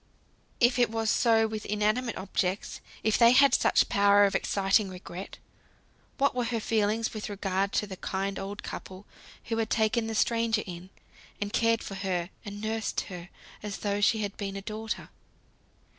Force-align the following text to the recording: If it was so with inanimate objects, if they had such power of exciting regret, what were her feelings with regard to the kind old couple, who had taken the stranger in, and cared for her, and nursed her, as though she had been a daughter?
If 0.59 0.79
it 0.79 0.89
was 0.89 1.11
so 1.11 1.45
with 1.45 1.63
inanimate 1.63 2.17
objects, 2.17 2.81
if 3.03 3.19
they 3.19 3.33
had 3.33 3.53
such 3.53 3.87
power 3.87 4.25
of 4.25 4.33
exciting 4.33 4.89
regret, 4.89 5.37
what 6.17 6.33
were 6.33 6.45
her 6.45 6.59
feelings 6.59 7.13
with 7.13 7.29
regard 7.29 7.71
to 7.73 7.85
the 7.85 7.97
kind 7.97 8.39
old 8.39 8.63
couple, 8.63 9.05
who 9.43 9.57
had 9.57 9.69
taken 9.69 10.07
the 10.07 10.15
stranger 10.15 10.63
in, 10.65 10.89
and 11.39 11.53
cared 11.53 11.83
for 11.83 11.93
her, 11.93 12.31
and 12.43 12.61
nursed 12.61 12.99
her, 13.13 13.29
as 13.61 13.77
though 13.85 14.01
she 14.01 14.23
had 14.23 14.35
been 14.37 14.55
a 14.55 14.63
daughter? 14.63 15.09